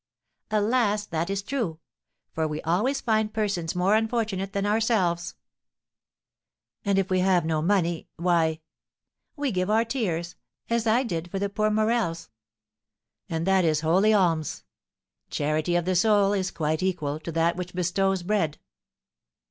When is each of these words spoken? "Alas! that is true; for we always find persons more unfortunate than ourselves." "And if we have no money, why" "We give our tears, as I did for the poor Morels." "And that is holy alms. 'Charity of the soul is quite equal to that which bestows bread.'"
"Alas! 0.49 1.05
that 1.05 1.29
is 1.29 1.43
true; 1.43 1.79
for 2.33 2.47
we 2.47 2.59
always 2.63 2.99
find 2.99 3.35
persons 3.35 3.75
more 3.75 3.95
unfortunate 3.95 4.51
than 4.51 4.65
ourselves." 4.65 5.35
"And 6.83 6.97
if 6.97 7.11
we 7.11 7.19
have 7.19 7.45
no 7.45 7.61
money, 7.61 8.07
why" 8.15 8.61
"We 9.35 9.51
give 9.51 9.69
our 9.69 9.85
tears, 9.85 10.37
as 10.71 10.87
I 10.87 11.03
did 11.03 11.29
for 11.29 11.37
the 11.37 11.49
poor 11.49 11.69
Morels." 11.69 12.31
"And 13.29 13.45
that 13.45 13.63
is 13.63 13.81
holy 13.81 14.11
alms. 14.11 14.63
'Charity 15.29 15.75
of 15.75 15.85
the 15.85 15.95
soul 15.95 16.33
is 16.33 16.49
quite 16.49 16.81
equal 16.81 17.19
to 17.19 17.31
that 17.33 17.55
which 17.55 17.75
bestows 17.75 18.23
bread.'" 18.23 18.57